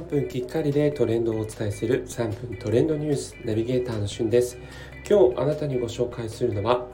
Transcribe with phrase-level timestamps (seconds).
[0.00, 4.56] 分きっかりでトレンドをお伝えする3分トレンドニュースナビゲーターのしゅんです。
[5.08, 6.86] 今日あなたにご紹介するのは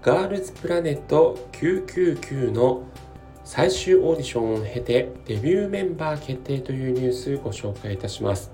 [0.00, 2.84] ガールズプラネット999の
[3.42, 8.52] 最終オーディションを経てデビューメンバー決定というニュースをご紹介いたします。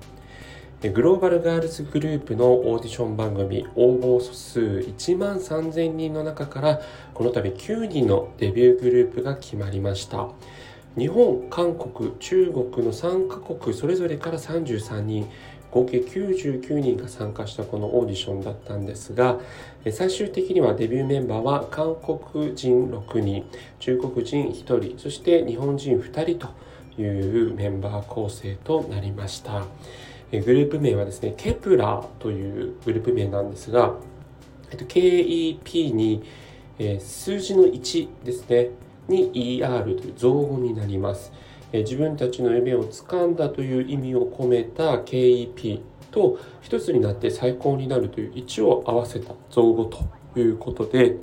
[0.82, 6.80] グローバルガールズグループのオーディション番組応募数1万3000人の中から
[7.12, 10.31] この度9人のデビューグループが決まりました。
[10.96, 15.29] 日本、韓国、中国の3カ国それぞれから33人
[15.71, 19.39] 合計99人が参加したこのオーディションだったんですが
[19.93, 23.45] 最終的にはデビューメンバーは韓国人6人
[23.79, 26.53] 中国人1人そして日本人2人と
[27.00, 29.64] いうメンバー構成となりました。
[30.32, 33.95] グループ名はですねケプラというグループ名なんですが
[34.70, 36.22] KEP に
[37.00, 38.70] 数字の1ですね。
[39.11, 41.33] に ER という造語になります。
[41.73, 49.99] 自分たちの夢をつかんだという意味を込めた KEP と一つになって最高になるという1を合わせた造語と
[50.39, 51.17] いうことで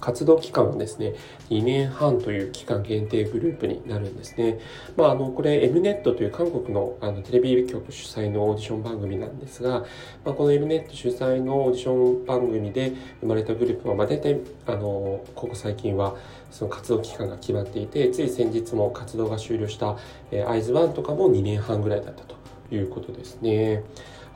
[0.00, 1.14] 活動期間はですね、
[1.50, 4.58] 2年半という期間限定グループになるんですね。
[4.96, 9.80] まあ、あの、これ Mnet という韓国のあのテレビ局主催のオーディション番組なんですが、
[10.24, 16.16] まあ、この Mnet 主催のオーディション番組で生まれたグループは、まあ、大体、あの、ここ最近は
[16.50, 19.96] その活動期間が決まっていて、つい先日も活動が終了した、
[20.30, 22.36] えー、アイズワンとかも2年半ぐらいだったと
[22.70, 23.82] いうことですね。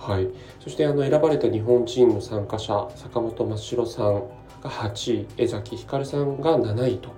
[0.03, 0.29] はい。
[0.61, 4.23] そして、あの、選ばれた日本人の参加者、坂本真城さん、
[4.63, 7.11] が8位江崎ひかるさんが7位と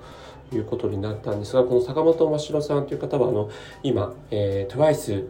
[0.55, 3.51] いうことになったんですがこの坂本真城さんという方はあの
[3.83, 5.29] 今、え、TWICE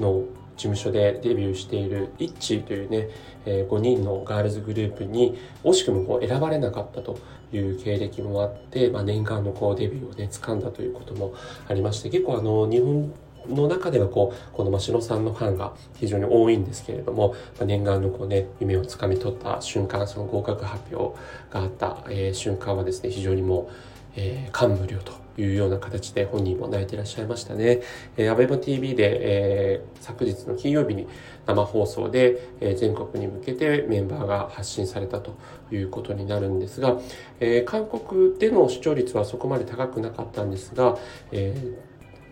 [0.00, 0.24] の
[0.56, 3.08] 事務所でデビューしているイッチーというね、
[3.46, 7.18] えー、5人のガールズグループに惜しくもこう選ばれなかったと
[7.52, 11.34] いう経歴もあって、まあ、念願のこうデビューをね掴んだということも
[11.68, 13.12] ありまして結構あの日本
[13.48, 21.18] の中ではこうこの真城さんのファンが非常に多いんですけれども、まあ、念願のこう、ね、夢をつかみ取った瞬間その合格発表
[21.50, 23.72] があった、えー、瞬間はですね非常にもう、
[24.16, 27.80] えー、感無量というような形で本人も泣いてらっしゃいましたね。
[28.16, 31.06] えー、アベマ TV で、えー、昨日の金曜日に
[31.46, 35.36] 生放送で、えー、全国に向けてメンバーが発信されたと
[35.70, 36.98] いうことになるんですが、
[37.40, 40.98] えー、韓国での視聴率はそこまで高くなかったんですが、
[41.30, 41.54] え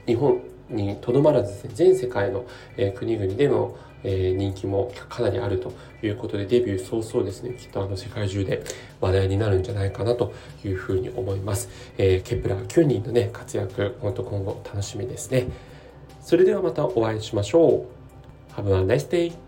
[0.05, 2.45] ー、日本にとどまらずですね全世界の、
[2.77, 5.73] え国々での、え人気もかなりあると
[6.03, 8.63] いうことでデビュー早々ですねきっとあの世界中で
[9.01, 10.33] 話題になるんじゃないかなと
[10.65, 11.69] いうふうに思います、
[11.99, 15.47] えー、ケプラー9人のね活躍本当今後楽しみですね。
[16.21, 17.87] それではまたお会いしましょ
[18.59, 18.61] う。
[18.61, 19.46] Have a nice day!